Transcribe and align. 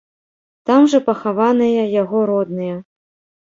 Там 0.69 0.87
жа 0.93 0.99
пахаваныя 1.09 1.83
яго 2.01 2.23
родныя. 2.31 2.81